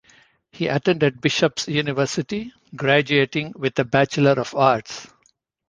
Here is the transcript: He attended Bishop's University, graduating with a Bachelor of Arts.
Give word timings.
He 0.51 0.65
attended 0.67 1.21
Bishop's 1.21 1.67
University, 1.67 2.51
graduating 2.75 3.53
with 3.55 3.77
a 3.77 3.83
Bachelor 3.83 4.31
of 4.31 4.55
Arts. 4.55 5.05